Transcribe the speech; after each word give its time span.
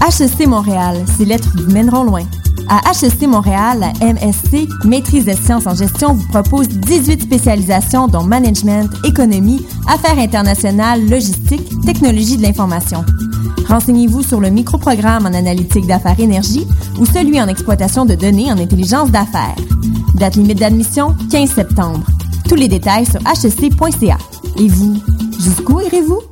HEC 0.00 0.46
Montréal, 0.46 1.04
ces 1.16 1.24
lettres 1.24 1.50
vous 1.56 1.72
mèneront 1.72 2.04
loin. 2.04 2.22
À 2.68 2.80
HEC 2.90 3.26
Montréal, 3.28 3.80
la 3.80 4.12
MSC, 4.12 4.66
Maîtrise 4.84 5.24
des 5.26 5.36
sciences 5.36 5.66
en 5.66 5.74
gestion, 5.74 6.14
vous 6.14 6.26
propose 6.28 6.68
18 6.68 7.22
spécialisations 7.22 8.08
dont 8.08 8.22
management, 8.22 8.88
économie, 9.04 9.64
affaires 9.88 10.18
internationales, 10.18 11.06
logistique, 11.08 11.68
technologie 11.84 12.36
de 12.36 12.42
l'information. 12.42 13.04
Renseignez-vous 13.68 14.22
sur 14.22 14.40
le 14.40 14.50
microprogramme 14.50 15.26
en 15.26 15.34
analytique 15.34 15.86
d'affaires 15.86 16.18
énergie 16.18 16.66
ou 16.98 17.06
celui 17.06 17.40
en 17.40 17.48
exploitation 17.48 18.04
de 18.04 18.14
données 18.14 18.50
en 18.50 18.58
intelligence 18.58 19.10
d'affaires. 19.10 19.56
Date 20.14 20.36
limite 20.36 20.58
d'admission, 20.58 21.14
15 21.30 21.50
septembre. 21.50 22.04
Tous 22.48 22.56
les 22.56 22.68
détails 22.68 23.06
sur 23.06 23.20
hec.ca. 23.20 24.18
Et 24.56 24.68
vous, 24.68 24.96
jusqu'où 25.38 25.80
irez-vous? 25.80 26.29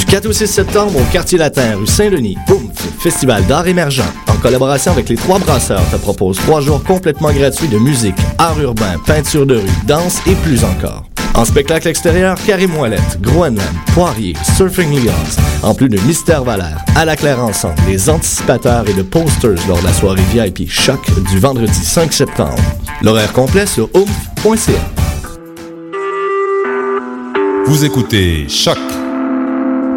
Du 0.00 0.06
4 0.06 0.26
au 0.26 0.32
6 0.32 0.46
septembre 0.46 0.98
au 0.98 1.04
Quartier 1.12 1.36
Latin, 1.36 1.76
rue 1.76 1.86
Saint-Denis, 1.86 2.38
Boom, 2.48 2.70
Festival 3.00 3.44
d'art 3.44 3.68
émergent. 3.68 4.02
En 4.28 4.36
collaboration 4.36 4.92
avec 4.92 5.10
les 5.10 5.16
trois 5.16 5.38
brasseurs, 5.38 5.82
te 5.90 5.96
propose 5.96 6.38
trois 6.38 6.62
jours 6.62 6.82
complètement 6.82 7.30
gratuits 7.30 7.68
de 7.68 7.76
musique, 7.76 8.14
art 8.38 8.58
urbain, 8.58 8.98
peinture 9.06 9.44
de 9.44 9.56
rue, 9.56 9.68
danse 9.86 10.22
et 10.26 10.34
plus 10.36 10.64
encore. 10.64 11.04
En 11.34 11.44
spectacle 11.44 11.86
extérieur, 11.86 12.38
Karim 12.46 12.74
Ouellette, 12.78 13.20
Groenland, 13.20 13.60
Poirier, 13.92 14.34
Surfing 14.56 14.90
Lions, 14.90 15.12
en 15.62 15.74
plus 15.74 15.90
de 15.90 16.00
Mystère 16.00 16.44
Valère, 16.44 16.82
À 16.96 17.04
la 17.04 17.14
Claire 17.14 17.44
Ensemble, 17.44 17.74
les 17.86 18.08
anticipateurs 18.08 18.88
et 18.88 18.94
de 18.94 19.02
posters 19.02 19.68
lors 19.68 19.80
de 19.80 19.84
la 19.84 19.92
soirée 19.92 20.22
VIP 20.32 20.66
Choc 20.70 21.00
du 21.30 21.38
vendredi 21.38 21.84
5 21.84 22.10
septembre. 22.10 22.56
L'horaire 23.02 23.34
complet 23.34 23.66
sur 23.66 23.90
oomph.ca. 23.94 24.80
Vous 27.66 27.84
écoutez 27.84 28.48
Choc 28.48 28.78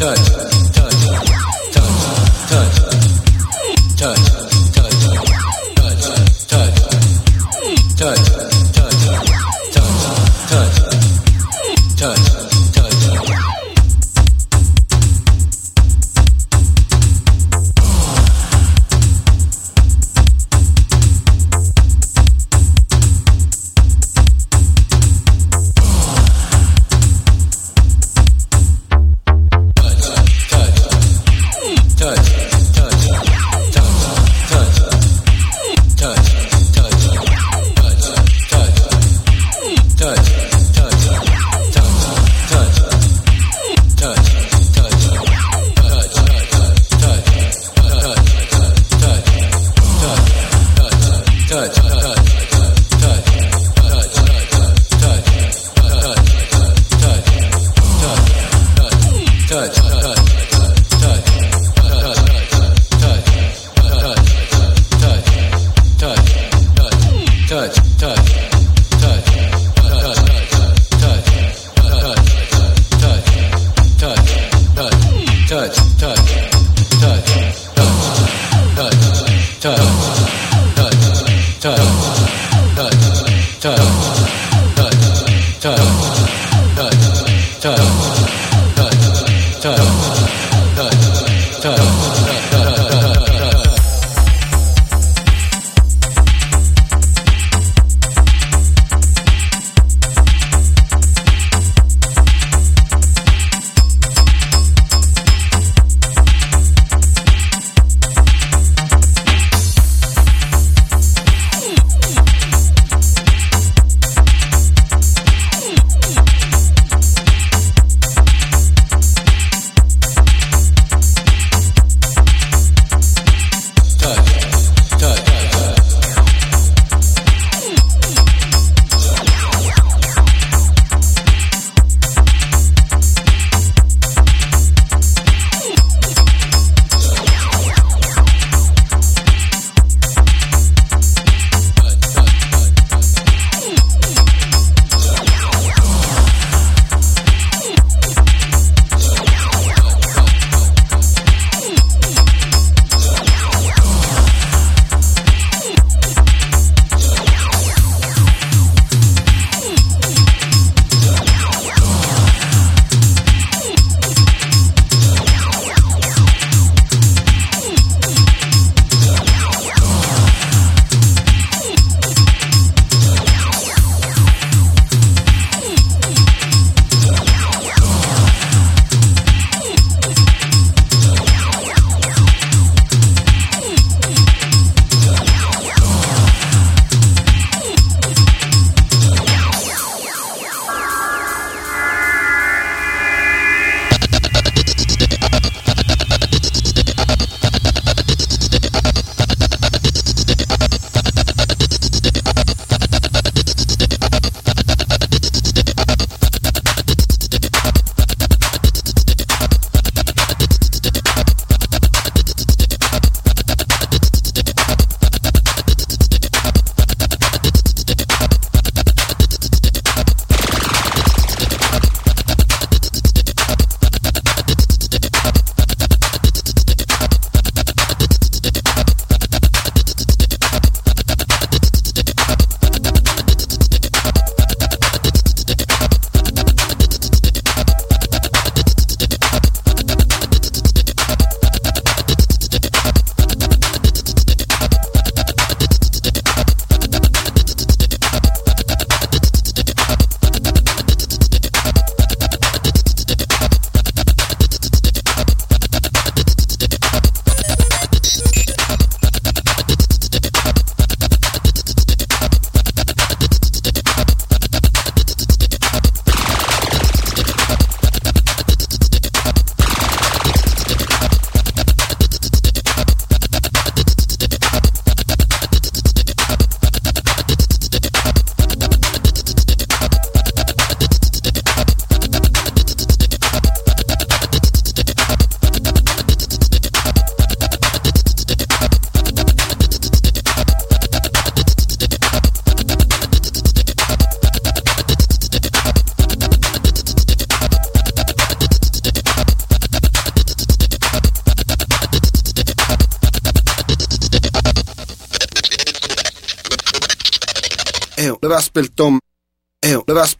touch. 0.00 0.49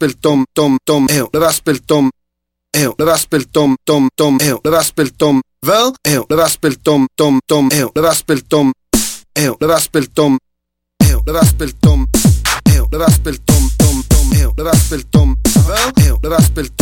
spilt 0.01 0.27
om, 0.27 0.47
dom, 0.57 0.79
dom, 0.87 1.09
ew. 1.11 1.27
Det 1.33 1.39
var 1.39 1.53
spilt 1.53 1.91
om, 1.91 2.11
ew. 2.77 2.95
Det 2.99 3.05
var 3.05 3.17
spilt 3.17 3.57
om, 3.57 3.77
dom, 3.87 4.09
dom, 4.17 4.39
ew. 4.41 4.59
Det 4.65 4.71
var 4.71 4.83
spilt 4.83 5.23
om, 5.23 5.43
vel, 5.67 5.93
ew. 6.09 6.25
Det 6.29 6.37
var 6.37 6.49
spilt 6.49 6.89
om, 6.89 7.07
dom, 7.19 7.41
dom, 7.49 7.71
ew. 7.73 7.89
Det 7.95 8.01
var 8.01 8.15
spilt 8.15 8.53
om, 8.53 8.73
ew. 9.39 9.55
Det 9.61 9.67
var 9.67 9.79
spilt 9.79 10.19
om, 10.19 10.39
ew. 11.05 11.21
Det 11.27 11.33
var 11.33 11.45
spilt 11.45 11.87
om, 11.87 12.07
ew. 12.75 12.87
Det 12.91 12.99
var 12.99 13.11
spilt 13.11 13.51
om, 13.51 13.69
dom, 13.79 14.03
dom, 14.09 14.33
ew. 14.41 14.55
Det 14.57 14.63
var 14.65 14.75
spilt 14.75 15.15
om, 15.17 15.37
vel, 15.69 15.93
ew. 16.07 16.17
Det 16.23 16.29
var 16.29 16.41
spilt 16.41 16.80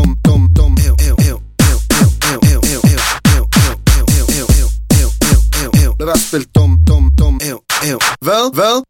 tom 0.00 0.16
tom 0.22 0.48
tom 0.54 0.74
Le 5.98 6.04
rap 6.06 6.16
spell 6.16 6.44
tom 6.52 6.78
tom 6.84 7.10
tom 7.16 7.38
Wel 8.20 8.50
wel 8.54 8.82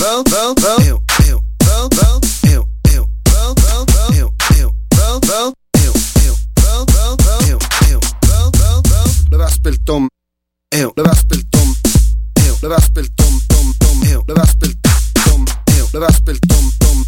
Wel 0.00 0.22
wel 0.30 0.54
wel 0.54 0.54
Wel 0.54 1.02
wel 1.90 2.18
Le 9.30 9.36
raspel 9.36 9.76
tom, 9.84 10.08
le 10.70 11.02
raspel 11.02 11.42
tom, 11.50 11.74
le 12.62 12.68
raspel 12.68 13.06
tom, 13.14 13.40
tom, 13.48 13.74
tom, 13.78 14.00
le 14.26 14.34
raspel 14.34 14.74
tom, 15.24 15.44
le 15.92 15.98
raspel 15.98 16.38
tom, 16.40 16.72
tom. 16.78 17.07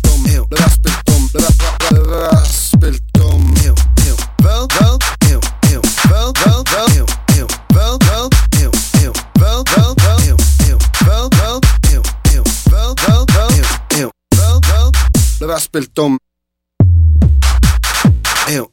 Gospel 15.73 15.93
Tom. 15.93 16.19
Eo. 18.49 18.73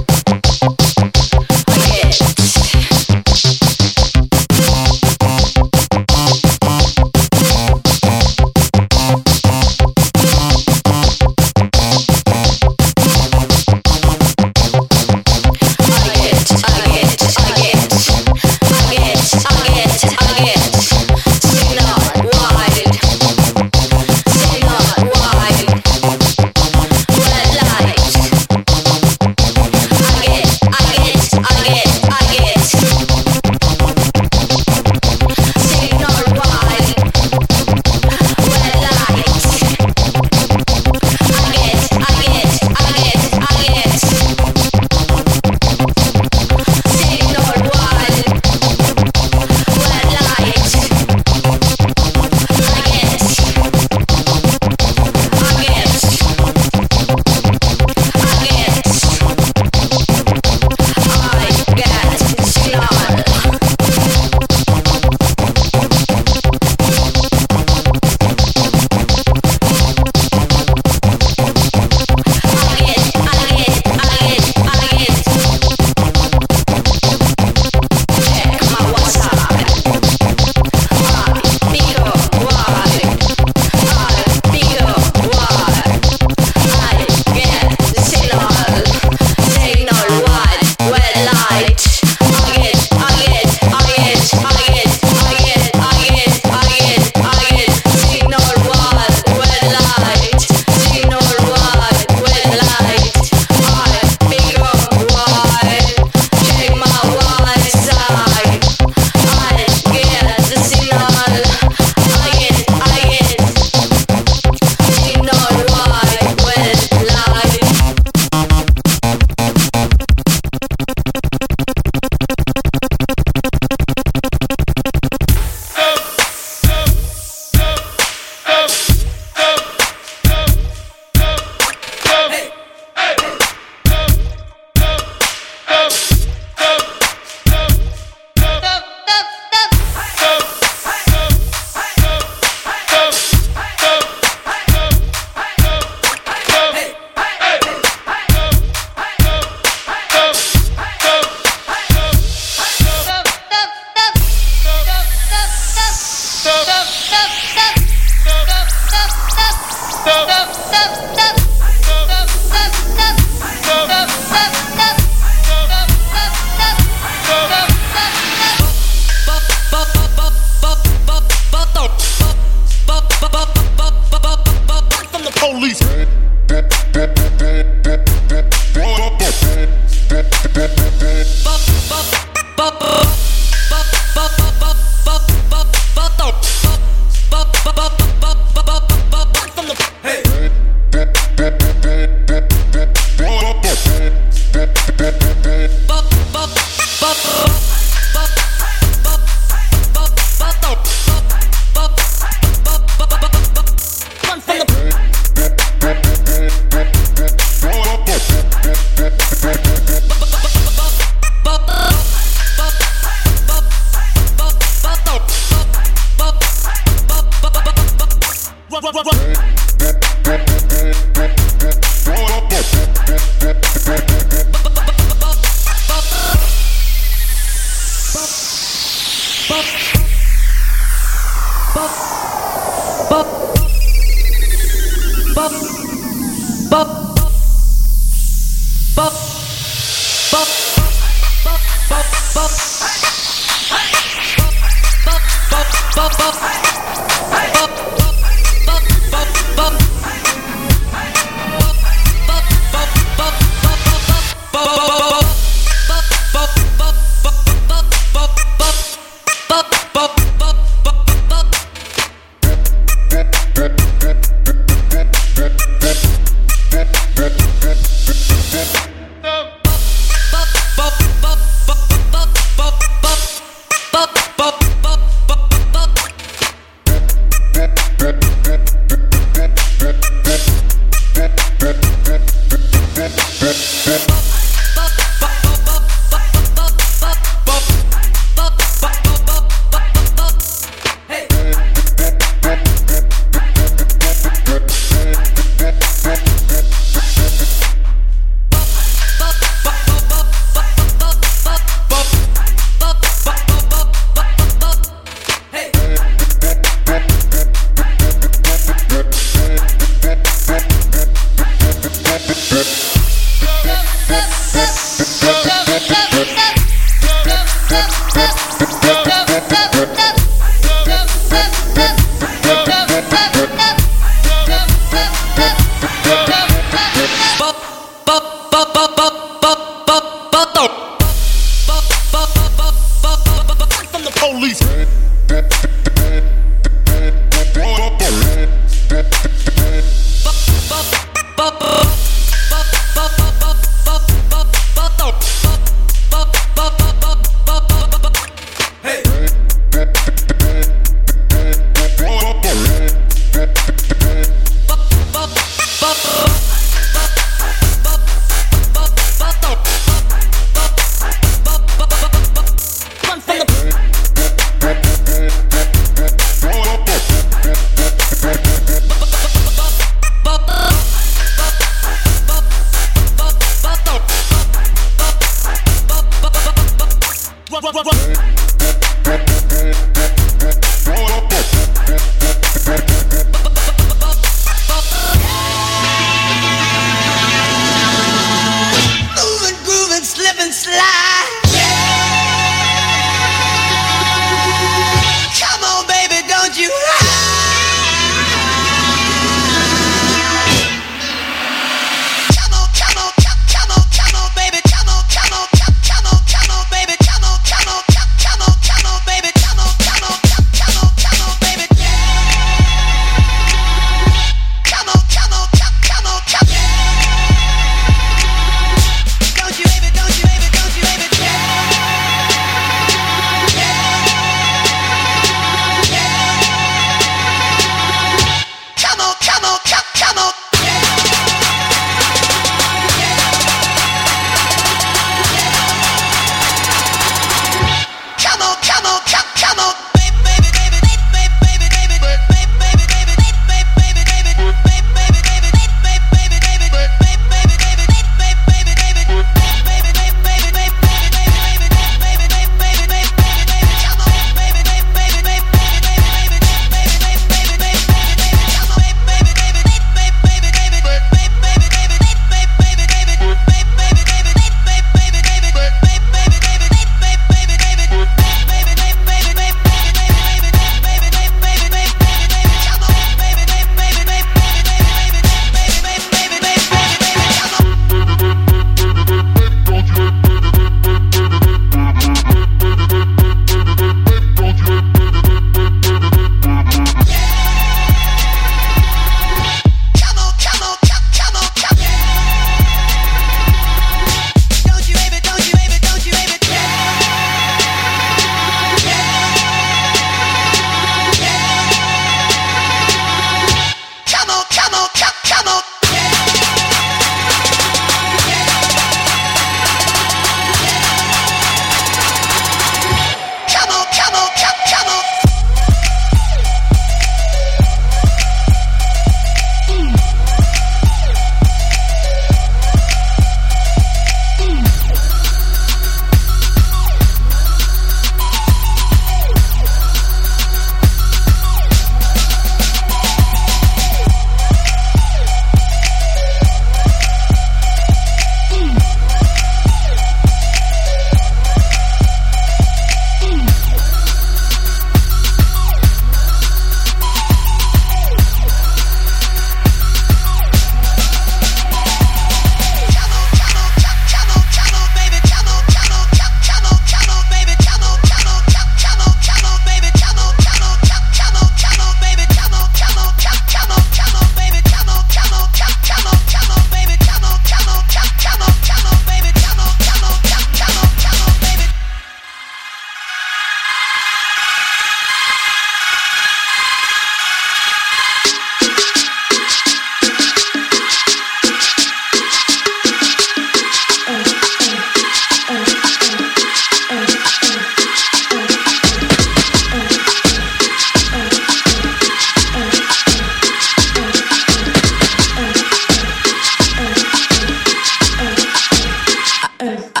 Oh. 599.63 600.00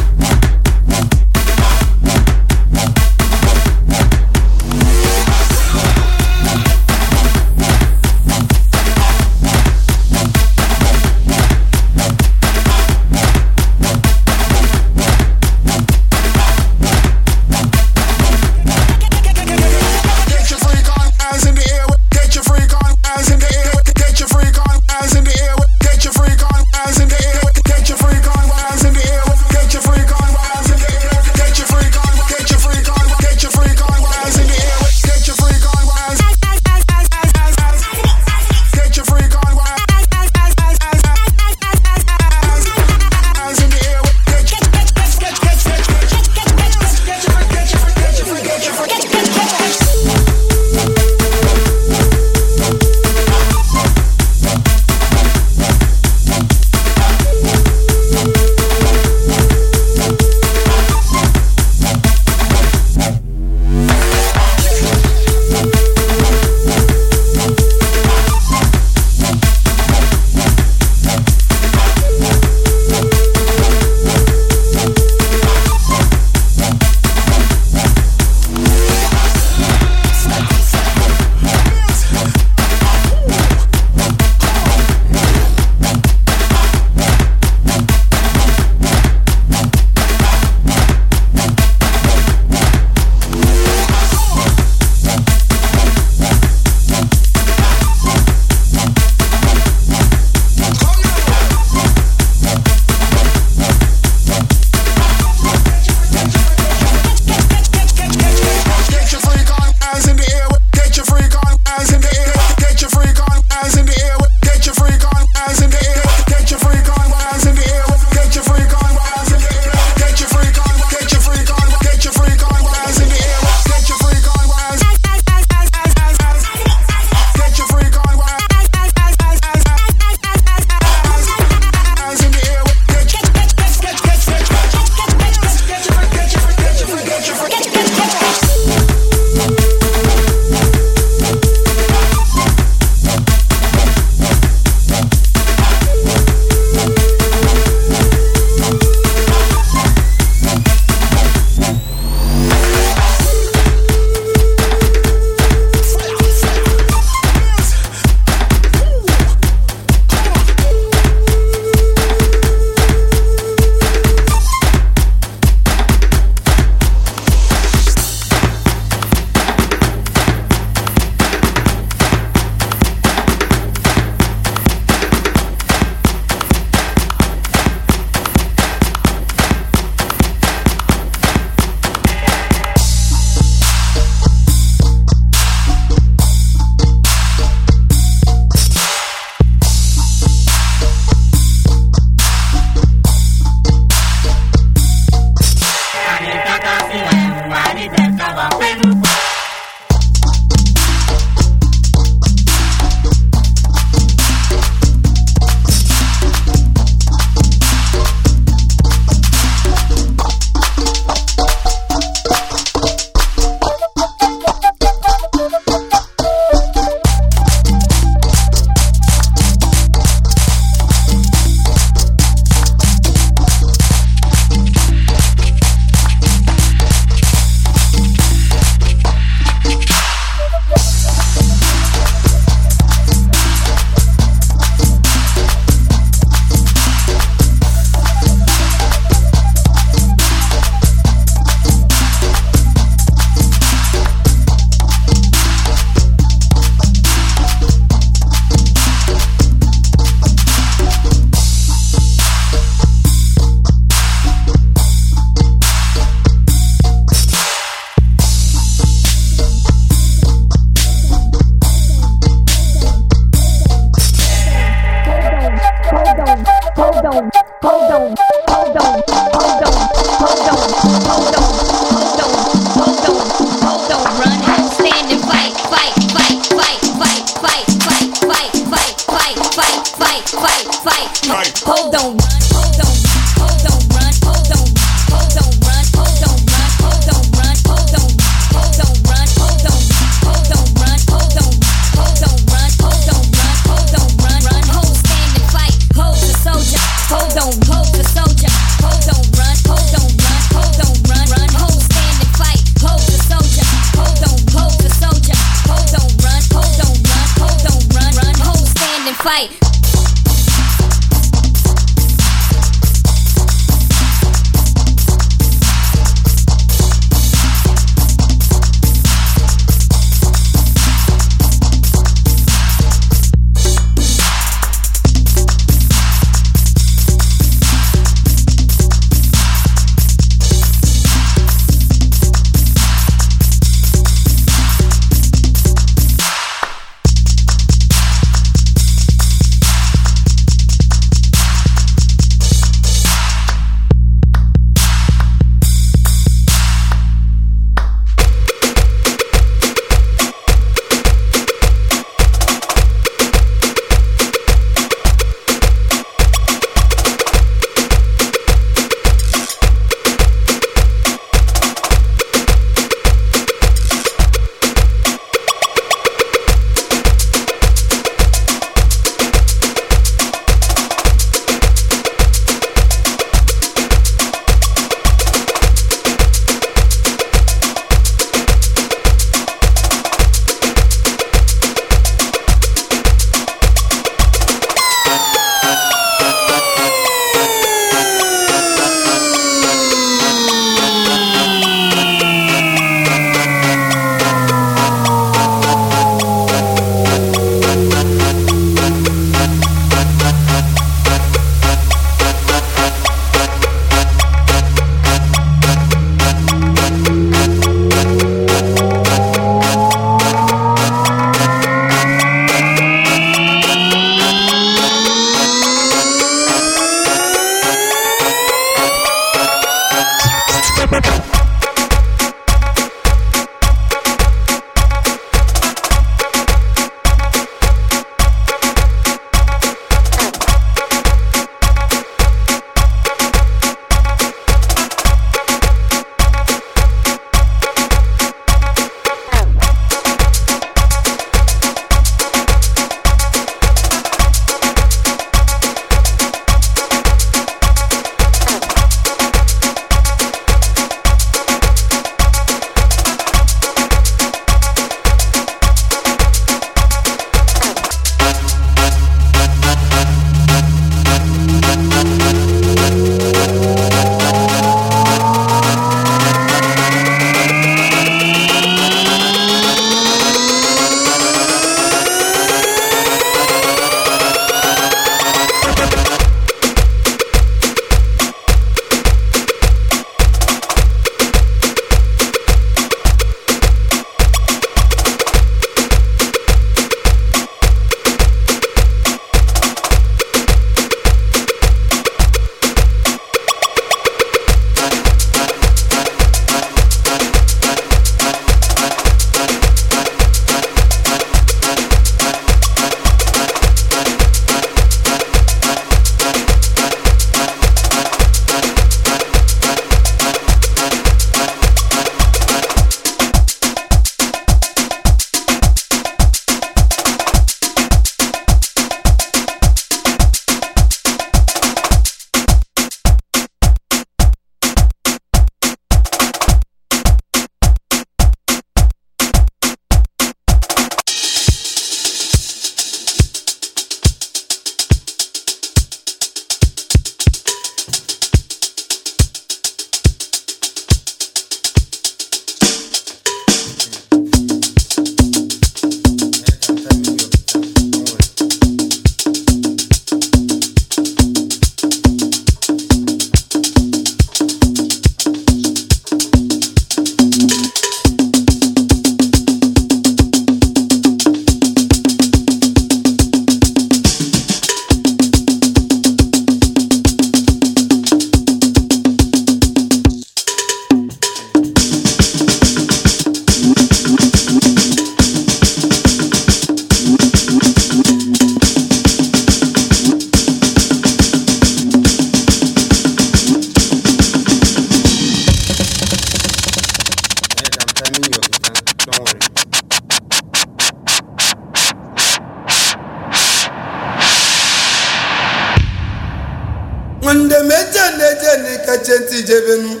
Kacha 598.90 599.14
ntị 599.18 599.42
jebenu 599.42 600.00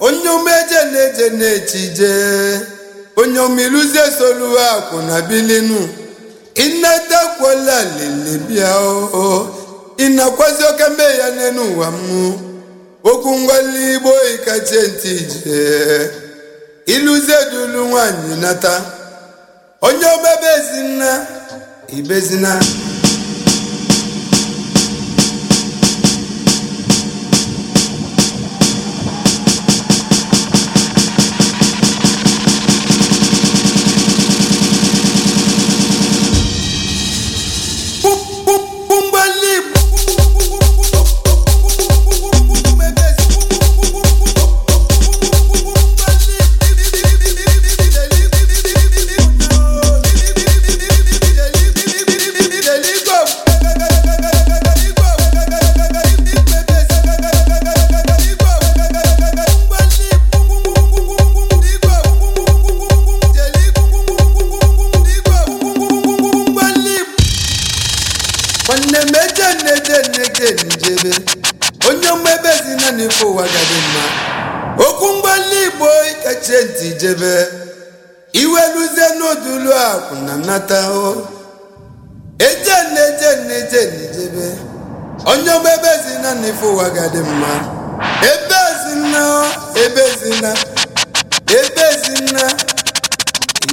onye 0.00 0.28
umeje 0.30 0.78
na-eje 0.92 1.30
na-echije 1.30 2.12
onye 3.16 3.38
omiluzie 3.40 4.02
solu 4.18 4.58
akwụ 4.58 4.98
na 5.08 5.20
bilinu 5.22 5.88
ịnatakwala 6.54 7.82
lele 7.96 8.38
bịa 8.48 8.76
o. 9.14 9.58
Ịnakwazi 9.96 10.64
oke 10.64 10.84
mbe 10.94 11.02
ya 11.20 11.30
n'elu 11.30 11.62
ụwa 11.72 11.88
m 11.92 12.32
okwu 13.04 13.30
ngwali 13.38 13.94
igbo 13.94 14.12
ịkacha 14.34 14.80
ntị 14.88 15.14
je. 15.44 16.10
Iluzie 16.86 17.36
dulu 17.52 17.84
nwanyị 17.88 18.34
nata. 18.40 18.74
Onye 19.80 20.06
omebe 20.06 20.48
ezinna 20.58 21.26
ibezina 21.88 22.60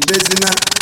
Без 0.10 0.79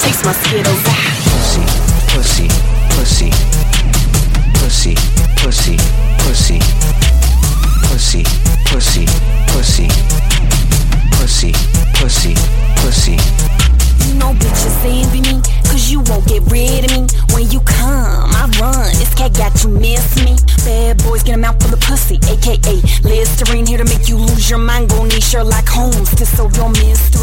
taste 0.00 0.22
the 0.22 0.24
rainbow. 0.24 0.24
Taste 0.24 0.24
my 0.24 0.32
skittles. 0.32 0.82
Ah. 0.86 1.18
pussy, 1.34 1.64
pussy, 2.14 2.48
pussy, 2.94 3.30
pussy, 4.58 4.94
pussy, 5.38 5.76
pussy, 6.18 6.58
pussy, 8.66 9.04
pussy, 9.04 9.06
pussy, 9.56 9.88
pussy, 11.12 11.52
pussy, 11.94 12.34
pussy. 12.76 13.16
You 14.06 14.14
know 14.14 14.32
bitches 14.34 14.76
envy 14.84 15.20
me, 15.20 15.42
cause 15.64 15.90
you 15.90 16.00
won't 16.00 16.26
get 16.26 16.42
rid 16.50 16.84
of 16.84 16.90
me. 16.92 17.06
When 17.34 17.50
you 17.50 17.60
come, 17.60 18.30
I 18.32 18.48
run. 18.60 18.92
This 18.98 19.14
cat 19.14 19.34
got 19.34 19.62
you 19.62 19.70
miss 19.70 20.16
me. 20.16 20.36
Bad 20.64 21.02
boys 21.04 21.22
get 21.22 21.34
a 21.34 21.38
mouth 21.38 21.62
full 21.62 21.74
of 21.74 21.80
pussy, 21.80 22.16
aka 22.28 22.80
Listerine 23.04 23.66
here 23.66 23.78
to 23.78 23.84
make 23.84 24.08
you 24.08 24.16
lose 24.16 24.48
your 24.48 24.58
mind. 24.58 24.90
Go 24.90 25.04
need 25.04 25.22
Sherlock 25.22 25.68
Holmes 25.68 26.14
to 26.16 26.24
solve 26.26 26.56
your 26.56 26.70
mystery. 26.70 27.17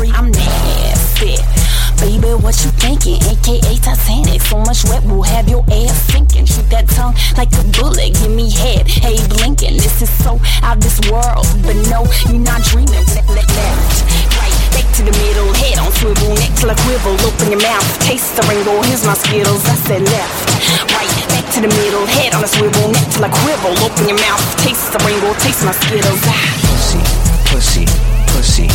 What 2.56 2.64
you 2.64 2.72
thinking? 2.80 3.20
AKA 3.28 3.84
Titanic. 3.84 4.40
So 4.40 4.56
much 4.64 4.88
wet 4.88 5.04
will 5.04 5.28
have 5.28 5.52
your 5.52 5.60
ass 5.68 6.08
sinking. 6.08 6.48
Shoot 6.48 6.72
that 6.72 6.88
tongue 6.88 7.12
like 7.36 7.52
a 7.52 7.68
bullet. 7.76 8.16
Give 8.16 8.32
me 8.32 8.48
head. 8.48 8.88
Hey, 8.88 9.20
blinking. 9.28 9.76
This 9.76 10.00
is 10.00 10.08
so 10.24 10.40
out 10.64 10.80
this 10.80 10.96
world. 11.12 11.44
But 11.68 11.76
no, 11.92 12.08
you're 12.32 12.40
not 12.40 12.64
dreaming. 12.64 12.96
Left, 13.12 13.28
left, 13.28 13.52
left, 13.60 14.08
right, 14.40 14.56
back 14.72 14.88
to 14.96 15.04
the 15.04 15.12
middle. 15.20 15.52
Head 15.52 15.84
on 15.84 15.92
swivel, 16.00 16.32
neck 16.40 16.56
till 16.56 16.72
I 16.72 16.80
quivel. 16.80 17.20
Open 17.28 17.52
your 17.52 17.60
mouth, 17.60 17.84
taste 18.00 18.40
the 18.40 18.44
rainbow. 18.48 18.80
Here's 18.88 19.04
my 19.04 19.20
skittles. 19.20 19.68
I 19.68 19.76
said 19.84 20.08
left, 20.08 20.48
right, 20.96 21.12
back 21.36 21.44
to 21.56 21.60
the 21.60 21.68
middle. 21.68 22.08
Head 22.08 22.40
on 22.40 22.40
a 22.40 22.48
swivel, 22.48 22.88
neck 22.88 23.04
till 23.12 23.28
I 23.28 23.36
quivel. 23.36 23.76
Open 23.84 24.08
your 24.08 24.22
mouth, 24.24 24.40
taste 24.64 24.96
the 24.96 25.00
rainbow. 25.04 25.36
Taste 25.44 25.60
my 25.68 25.76
skittles. 25.76 26.24
Pussy, 26.72 27.04
pussy, 27.52 27.84
pussy, 28.32 28.72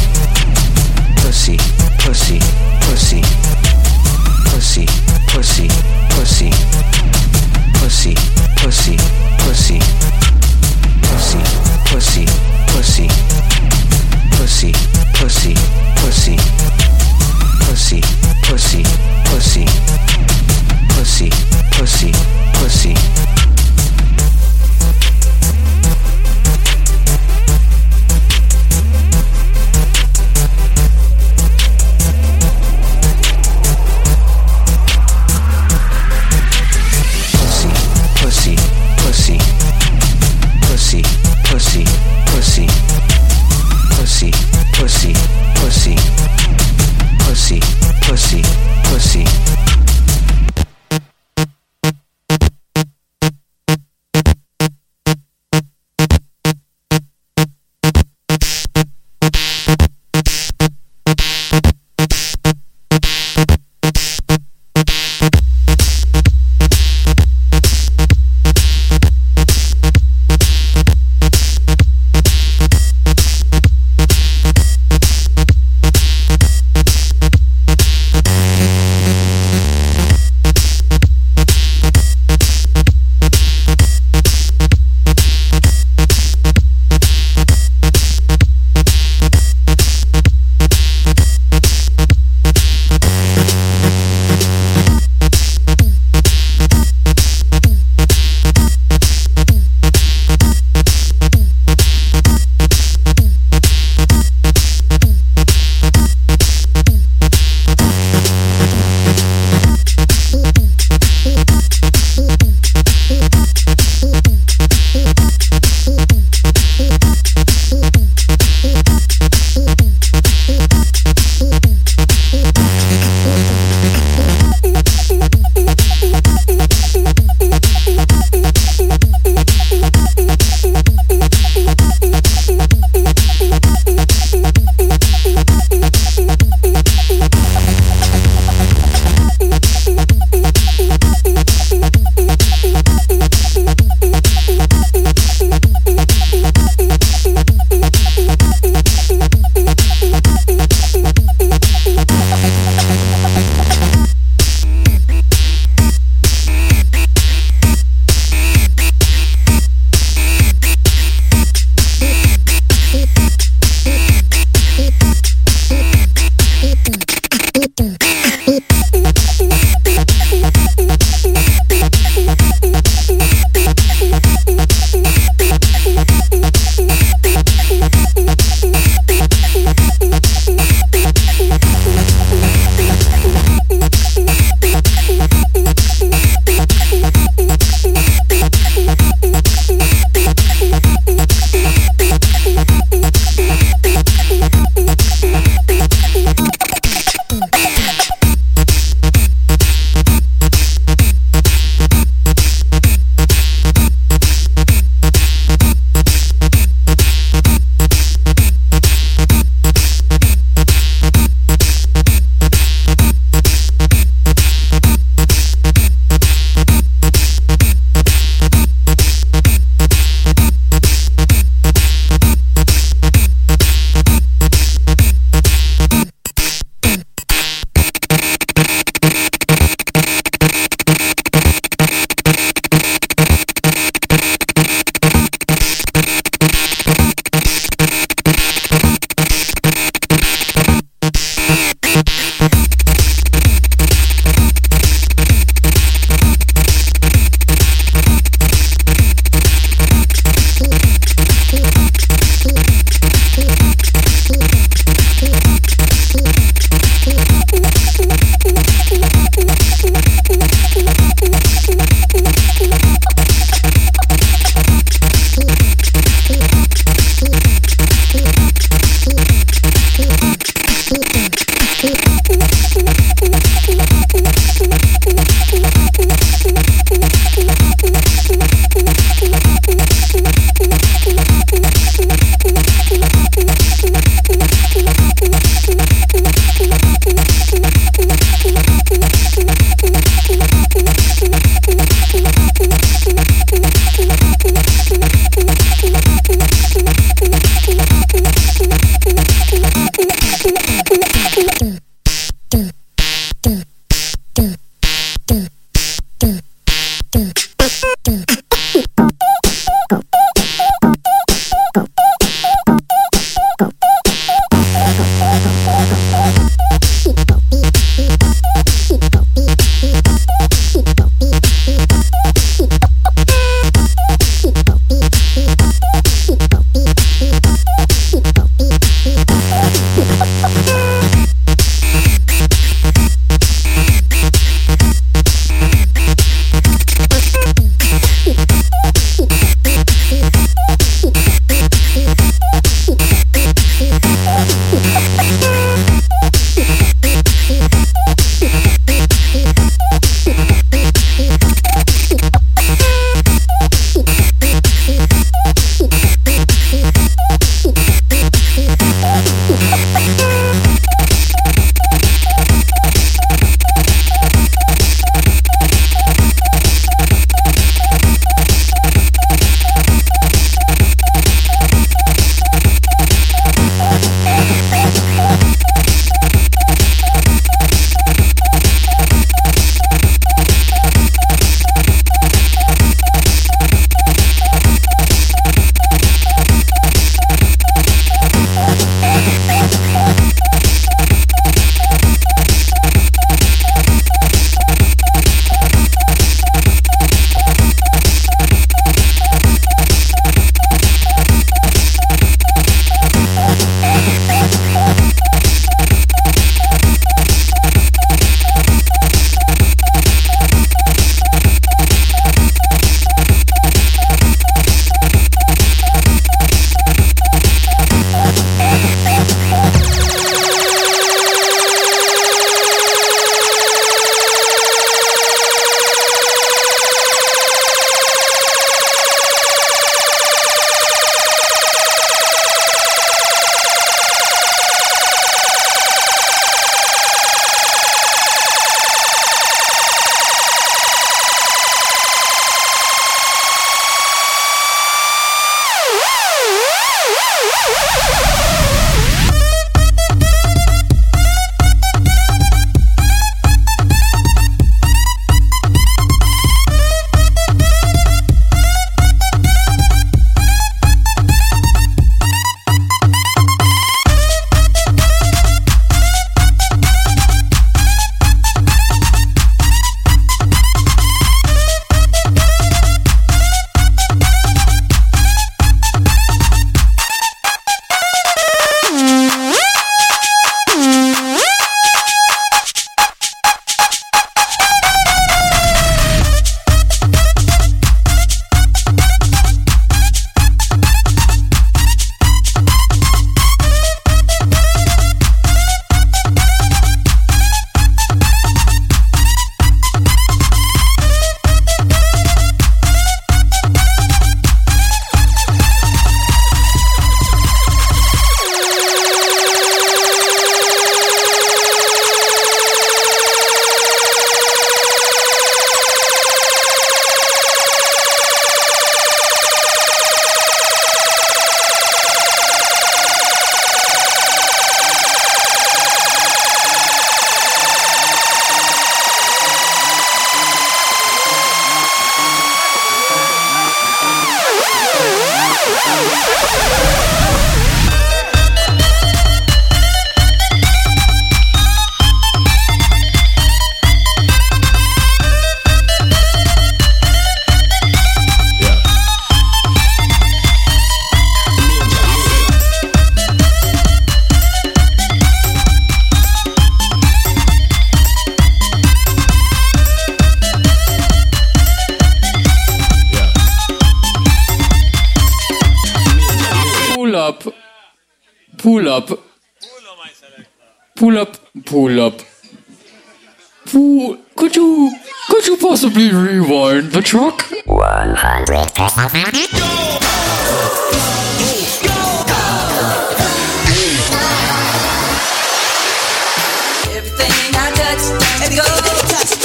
pussy, 1.25 1.57
pussy, 2.05 2.39
pussy, 2.85 3.25
pussy, 5.33 5.69
pussy, 6.11 6.51
pussy, 7.75 8.15
pussy, 8.57 8.97
pussy, 9.39 9.79
pussy, 11.07 11.45
pussy, 11.85 12.27
pussy, 12.67 13.09
pussy, 14.33 14.73
pussy, 15.15 15.55
pussy, 15.95 16.37
pussy, 17.61 18.01
pussy, 18.43 18.83
pussy, 19.25 19.65
pussy, 20.89 21.31
pussy, 21.71 22.13
pussy. 22.55 23.40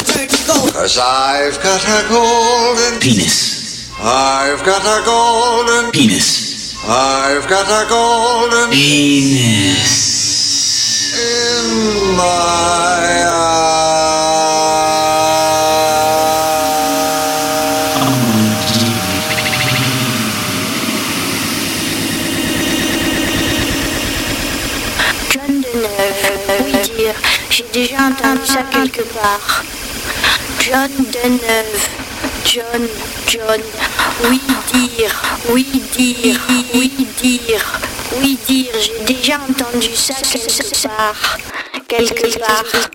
Turn 0.04 0.28
to 0.28 0.48
gold. 0.48 0.74
Cause 0.74 0.98
I've 1.00 1.62
got 1.64 1.82
a 1.84 2.08
golden 2.10 3.00
Penis. 3.00 3.90
I've 4.02 4.64
got 4.66 4.84
a 4.84 5.06
golden 5.06 5.92
Penis. 5.92 6.76
I've 6.88 7.48
got 7.48 7.68
a 7.68 7.88
golden 7.88 8.70
Penis. 8.70 9.96
in 11.16 12.18
my 12.18 13.26
John 13.36 14.35
ça 28.44 28.64
quelque 28.72 29.02
part. 29.02 29.64
John 30.60 30.90
Deneuve, 30.98 31.90
John, 32.44 32.88
John, 33.28 33.62
oui 34.30 34.42
dire, 34.74 35.22
oui 35.50 35.66
dire, 35.96 36.40
oui 36.74 37.08
dire, 37.22 37.80
oui 38.20 38.38
dire, 38.48 38.72
j'ai 38.82 39.14
déjà 39.14 39.40
entendu 39.50 39.96
ça 39.96 40.16
quelque 40.32 40.88
part, 40.88 41.38
quelque 41.88 42.40
part. 42.40 42.90